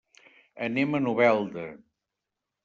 [0.67, 1.67] Anem a Novelda.